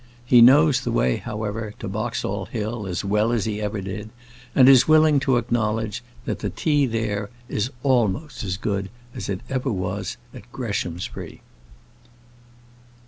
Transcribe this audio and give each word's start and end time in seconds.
He 0.25 0.41
knows 0.41 0.81
the 0.81 0.91
way, 0.91 1.17
however, 1.17 1.75
to 1.77 1.87
Boxall 1.87 2.45
Hill 2.47 2.87
as 2.87 3.05
well 3.05 3.31
as 3.31 3.45
he 3.45 3.61
ever 3.61 3.81
did, 3.81 4.09
and 4.55 4.67
is 4.67 4.87
willing 4.87 5.19
to 5.19 5.37
acknowledge, 5.37 6.01
that 6.25 6.39
the 6.39 6.49
tea 6.49 6.87
there 6.87 7.29
is 7.47 7.69
almost 7.83 8.43
as 8.43 8.57
good 8.57 8.89
as 9.13 9.29
it 9.29 9.41
ever 9.47 9.71
was 9.71 10.17
at 10.33 10.51
Greshamsbury. 10.51 11.43